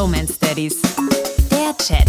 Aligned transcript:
Bromance 0.00 0.38
Daddies. 0.38 0.80
Der 1.50 1.76
Chat. 1.76 2.08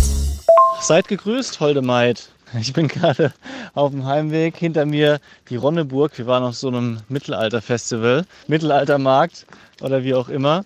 Seid 0.80 1.10
gegrüßt, 1.10 1.60
holde 1.60 1.82
Maid. 1.82 2.30
Ich 2.58 2.72
bin 2.72 2.88
gerade 2.88 3.34
auf 3.74 3.92
dem 3.92 4.06
Heimweg. 4.06 4.56
Hinter 4.56 4.86
mir 4.86 5.20
die 5.50 5.58
Ronneburg. 5.58 6.18
Wir 6.18 6.26
waren 6.26 6.44
auf 6.44 6.56
so 6.56 6.70
einem 6.70 7.02
Mittelalterfestival, 7.10 8.26
Mittelaltermarkt 8.48 9.46
oder 9.82 10.06
wie 10.06 10.14
auch 10.14 10.30
immer. 10.30 10.64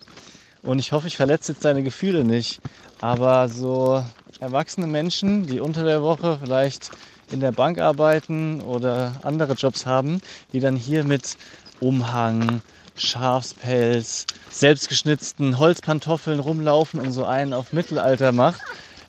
Und 0.62 0.78
ich 0.78 0.92
hoffe, 0.92 1.08
ich 1.08 1.18
verletze 1.18 1.54
jetzt 1.54 1.66
deine 1.66 1.82
Gefühle 1.82 2.24
nicht. 2.24 2.62
Aber 3.02 3.50
so 3.50 4.06
erwachsene 4.40 4.86
Menschen, 4.86 5.48
die 5.48 5.60
unter 5.60 5.84
der 5.84 6.04
Woche 6.04 6.38
vielleicht 6.44 6.92
in 7.32 7.40
der 7.40 7.54
Bank 7.54 7.80
arbeiten 7.80 8.62
oder 8.62 9.14
andere 9.24 9.54
Jobs 9.54 9.88
haben, 9.88 10.22
die 10.54 10.60
dann 10.60 10.76
hier 10.76 11.04
mit 11.04 11.38
Umhang, 11.80 12.62
Schafspelz, 12.96 14.26
selbstgeschnitzten 14.50 15.60
Holzpantoffeln 15.60 16.40
rumlaufen 16.40 17.00
und 17.00 17.12
so 17.12 17.26
einen 17.26 17.54
auf 17.54 17.74
Mittelalter 17.74 18.32
macht. 18.32 18.62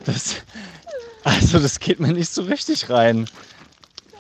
Das, 0.04 0.36
also 1.24 1.58
das 1.58 1.78
geht 1.78 2.00
mir 2.00 2.12
nicht 2.12 2.32
so 2.32 2.42
richtig 2.42 2.90
rein. 2.90 3.28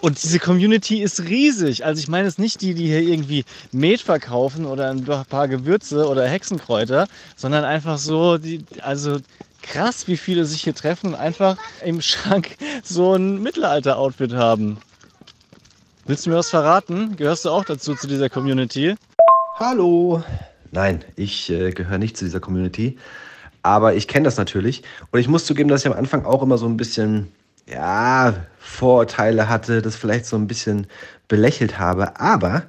Und 0.00 0.22
diese 0.22 0.38
Community 0.38 1.02
ist 1.02 1.24
riesig. 1.24 1.84
Also 1.84 2.00
ich 2.00 2.08
meine 2.08 2.28
es 2.28 2.38
nicht 2.38 2.60
die, 2.60 2.74
die 2.74 2.86
hier 2.86 3.00
irgendwie 3.00 3.44
Met 3.72 4.00
verkaufen 4.00 4.66
oder 4.66 4.90
ein 4.90 5.04
paar 5.04 5.48
Gewürze 5.48 6.06
oder 6.06 6.28
Hexenkräuter, 6.28 7.08
sondern 7.34 7.64
einfach 7.64 7.98
so, 7.98 8.38
die, 8.38 8.64
also 8.82 9.18
krass, 9.62 10.06
wie 10.06 10.16
viele 10.16 10.44
sich 10.44 10.62
hier 10.62 10.74
treffen 10.74 11.08
und 11.08 11.14
einfach 11.14 11.56
im 11.84 12.00
Schrank 12.02 12.56
so 12.84 13.14
ein 13.14 13.42
Mittelalter-Outfit 13.42 14.34
haben. 14.34 14.78
Willst 16.04 16.24
du 16.24 16.30
mir 16.30 16.36
was 16.36 16.50
verraten? 16.50 17.16
Gehörst 17.16 17.44
du 17.44 17.50
auch 17.50 17.64
dazu, 17.64 17.94
zu 17.96 18.06
dieser 18.06 18.28
Community? 18.28 18.94
Hallo. 19.58 20.22
Nein, 20.70 21.02
ich 21.16 21.50
äh, 21.50 21.70
gehöre 21.70 21.96
nicht 21.96 22.18
zu 22.18 22.26
dieser 22.26 22.40
Community. 22.40 22.98
Aber 23.62 23.94
ich 23.94 24.06
kenne 24.06 24.24
das 24.24 24.36
natürlich. 24.36 24.82
Und 25.10 25.18
ich 25.18 25.28
muss 25.28 25.46
zugeben, 25.46 25.70
dass 25.70 25.80
ich 25.80 25.90
am 25.90 25.96
Anfang 25.96 26.26
auch 26.26 26.42
immer 26.42 26.58
so 26.58 26.66
ein 26.66 26.76
bisschen, 26.76 27.32
ja, 27.66 28.34
Vorurteile 28.58 29.48
hatte, 29.48 29.80
das 29.80 29.96
vielleicht 29.96 30.26
so 30.26 30.36
ein 30.36 30.46
bisschen 30.46 30.86
belächelt 31.26 31.78
habe. 31.78 32.20
Aber 32.20 32.64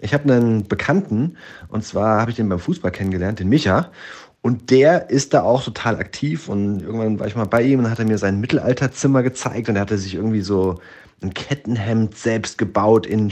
ich 0.00 0.14
habe 0.14 0.34
einen 0.34 0.66
Bekannten, 0.66 1.36
und 1.68 1.84
zwar 1.84 2.20
habe 2.20 2.32
ich 2.32 2.38
den 2.38 2.48
beim 2.48 2.58
Fußball 2.58 2.90
kennengelernt, 2.90 3.38
den 3.38 3.48
Micha. 3.48 3.92
Und 4.40 4.72
der 4.72 5.10
ist 5.10 5.34
da 5.34 5.42
auch 5.42 5.62
total 5.62 5.94
aktiv. 5.94 6.48
Und 6.48 6.82
irgendwann 6.82 7.20
war 7.20 7.28
ich 7.28 7.36
mal 7.36 7.44
bei 7.44 7.62
ihm 7.62 7.78
und 7.78 7.88
hat 7.88 8.00
er 8.00 8.04
mir 8.04 8.18
sein 8.18 8.40
Mittelalterzimmer 8.40 9.22
gezeigt. 9.22 9.68
Und 9.68 9.76
er 9.76 9.82
hatte 9.82 9.96
sich 9.96 10.16
irgendwie 10.16 10.42
so 10.42 10.80
ein 11.22 11.32
Kettenhemd 11.34 12.18
selbst 12.18 12.58
gebaut 12.58 13.06
in 13.06 13.30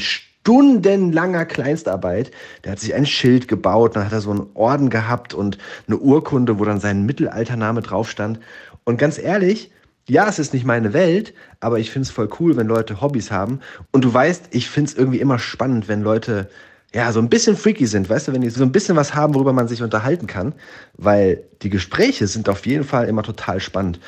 stundenlanger 0.50 1.44
Kleinstarbeit. 1.44 2.32
Der 2.64 2.72
hat 2.72 2.80
sich 2.80 2.92
ein 2.92 3.06
Schild 3.06 3.46
gebaut, 3.46 3.94
dann 3.94 4.04
hat 4.04 4.10
er 4.10 4.20
so 4.20 4.32
einen 4.32 4.48
Orden 4.54 4.90
gehabt 4.90 5.32
und 5.32 5.58
eine 5.86 5.96
Urkunde, 5.96 6.58
wo 6.58 6.64
dann 6.64 6.80
sein 6.80 7.06
Mittelaltername 7.06 7.82
drauf 7.82 8.10
stand. 8.10 8.40
Und 8.82 8.98
ganz 8.98 9.16
ehrlich, 9.16 9.70
ja, 10.08 10.28
es 10.28 10.40
ist 10.40 10.52
nicht 10.52 10.66
meine 10.66 10.92
Welt, 10.92 11.34
aber 11.60 11.78
ich 11.78 11.92
finde 11.92 12.06
es 12.06 12.10
voll 12.10 12.28
cool, 12.40 12.56
wenn 12.56 12.66
Leute 12.66 13.00
Hobbys 13.00 13.30
haben. 13.30 13.60
Und 13.92 14.04
du 14.04 14.12
weißt, 14.12 14.48
ich 14.50 14.68
finde 14.68 14.90
es 14.90 14.98
irgendwie 14.98 15.20
immer 15.20 15.38
spannend, 15.38 15.86
wenn 15.86 16.02
Leute 16.02 16.50
ja, 16.92 17.12
so 17.12 17.20
ein 17.20 17.28
bisschen 17.28 17.56
freaky 17.56 17.86
sind, 17.86 18.10
weißt 18.10 18.26
du, 18.26 18.32
wenn 18.32 18.40
die 18.40 18.50
so 18.50 18.64
ein 18.64 18.72
bisschen 18.72 18.96
was 18.96 19.14
haben, 19.14 19.36
worüber 19.36 19.52
man 19.52 19.68
sich 19.68 19.84
unterhalten 19.84 20.26
kann, 20.26 20.52
weil 20.94 21.44
die 21.62 21.70
Gespräche 21.70 22.26
sind 22.26 22.48
auf 22.48 22.66
jeden 22.66 22.82
Fall 22.82 23.06
immer 23.06 23.22
total 23.22 23.60
spannend. 23.60 24.00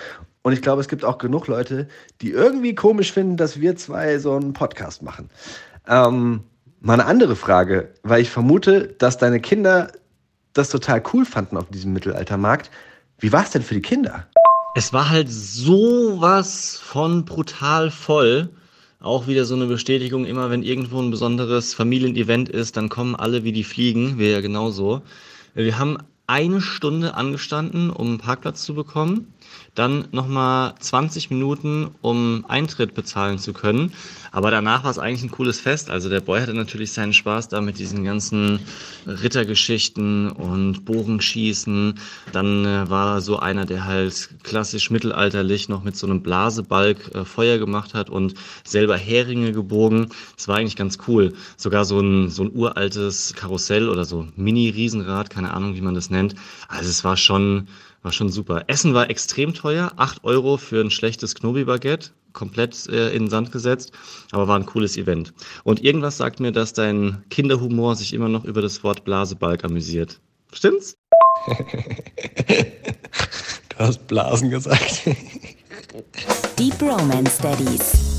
Und 0.43 0.55
ich 0.55 0.61
glaube, 0.61 0.81
es 0.81 0.89
gibt 0.89 1.05
auch 1.05 1.19
genug 1.19 1.47
Leute, 1.47 1.87
die 2.21 2.33
irgendwie 2.33 2.75
komisch 2.75 3.13
finden, 3.13 3.37
dass 3.37 3.61
wir 3.61 3.77
zwei 3.77 4.19
so 4.19 4.35
einen 4.35 4.55
Podcast 4.55 5.03
machen. 5.03 5.31
Ähm, 5.89 6.41
mal 6.81 6.95
eine 6.95 7.07
andere 7.07 7.37
Frage, 7.37 7.95
weil 8.03 8.23
ich 8.23 8.31
vermute, 8.31 8.95
dass 8.99 9.19
deine 9.19 9.41
Kinder 9.41 9.93
das 10.53 10.69
total 10.69 11.03
cool 11.13 11.25
fanden 11.25 11.57
auf 11.57 11.71
diesem 11.71 11.93
Mittelaltermarkt. 11.93 12.71
Wie 13.19 13.33
war 13.33 13.45
es 13.45 13.51
denn 13.51 13.63
für 13.63 13.75
die 13.75 13.83
Kinder? 13.83 14.27
Es 14.75 14.93
war 14.93 15.11
halt 15.11 15.31
sowas 15.31 16.81
von 16.83 17.25
brutal 17.25 17.91
voll 17.91 18.51
auch 19.03 19.27
wieder 19.27 19.45
so 19.45 19.57
eine 19.57 19.67
Bestätigung, 19.67 20.25
immer 20.25 20.51
wenn 20.51 20.63
irgendwo 20.63 21.01
ein 21.01 21.11
besonderes 21.11 21.75
Familienevent 21.75 22.49
ist, 22.49 22.77
dann 22.77 22.89
kommen 22.89 23.17
alle 23.17 23.43
wie 23.43 23.53
die 23.53 23.65
Fliegen, 23.65 24.19
wir 24.19 24.31
ja 24.31 24.41
genauso. 24.41 25.03
Wir 25.55 25.79
haben 25.79 25.99
eine 26.27 26.61
Stunde 26.61 27.15
angestanden, 27.15 27.91
um 27.91 28.09
einen 28.09 28.19
Parkplatz 28.19 28.63
zu 28.63 28.75
bekommen 28.75 29.33
dann 29.75 30.09
nochmal 30.13 30.75
20 30.79 31.31
Minuten, 31.31 31.93
um 32.03 32.45
Eintritt 32.47 32.95
bezahlen 32.95 33.39
zu 33.39 33.55
können. 33.55 33.93
Aber 34.31 34.51
danach 34.51 34.85
war 34.85 34.91
es 34.91 34.99
eigentlich 34.99 35.23
ein 35.23 35.31
cooles 35.31 35.61
Fest. 35.61 35.91
Also 35.91 36.11
der 36.11 36.21
Boy 36.21 36.41
hatte 36.41 36.53
natürlich 36.53 36.93
seinen 36.93 37.15
Spaß 37.15 37.49
da 37.49 37.61
mit 37.61 37.79
diesen 37.79 38.05
ganzen 38.05 38.61
Rittergeschichten 39.07 40.31
und 40.31 40.85
Bogenschießen. 40.85 41.99
Dann 42.33 42.67
äh, 42.67 42.91
war 42.91 43.21
so 43.23 43.39
einer, 43.39 43.65
der 43.65 43.85
halt 43.85 44.31
klassisch 44.43 44.91
mittelalterlich 44.91 45.69
noch 45.69 45.85
mit 45.85 45.97
so 45.97 46.07
einem 46.07 46.23
Blasebalg 46.23 47.15
äh, 47.15 47.25
Feuer 47.25 47.59
gemacht 47.59 47.95
hat 47.95 48.11
und 48.11 48.35
selber 48.65 48.97
Heringe 48.97 49.53
gebogen. 49.53 50.09
Das 50.37 50.49
war 50.49 50.57
eigentlich 50.57 50.77
ganz 50.77 50.99
cool. 51.09 51.33
Sogar 51.57 51.87
so 51.87 51.99
ein, 51.99 52.29
so 52.29 52.43
ein 52.45 52.53
uraltes 52.55 53.33
Karussell 53.35 53.89
oder 53.89 54.05
so 54.05 54.29
Mini-Riesenrad, 54.37 55.31
keine 55.31 55.55
Ahnung, 55.55 55.77
wie 55.77 55.81
man 55.81 55.95
das 55.95 56.11
nennt. 56.13 56.37
Also 56.69 56.89
es 56.89 57.03
war 57.03 57.17
schon 57.17 57.67
war 58.03 58.13
schon 58.13 58.31
super. 58.31 58.65
Essen 58.67 58.95
war 58.95 59.11
extrem 59.11 59.55
teuer. 59.55 59.93
8 59.97 60.25
Euro 60.25 60.57
für 60.57 60.81
ein 60.81 60.91
schlechtes 60.91 61.37
Knobi-Baguette. 61.37 62.11
Komplett 62.33 62.89
äh, 62.89 63.11
in 63.11 63.25
den 63.25 63.31
Sand 63.31 63.53
gesetzt. 63.53 63.93
Aber 64.33 64.49
war 64.49 64.59
ein 64.59 64.67
cooles 64.67 64.97
Event. 64.97 65.33
Und 65.65 65.85
irgendwas 65.85 66.17
sagt 66.17 66.41
mir, 66.41 66.51
dass 66.51 66.73
dein 66.73 67.23
Kinderhumor 67.31 67.95
sich 67.95 68.13
immer 68.13 68.29
noch 68.29 68.45
über 68.45 68.63
das 68.63 68.83
Wort 68.83 69.05
Blasebalg 69.05 69.65
amüsiert. 69.65 70.21
Stimmt's? 70.53 70.97
du 71.47 71.55
hast 73.79 74.07
Blasen 74.09 74.51
gesagt. 74.51 75.03
Deep 76.59 76.83
Romance 76.83 77.39
Daddies. 77.41 78.12